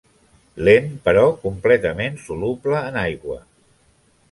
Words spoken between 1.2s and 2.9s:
completament soluble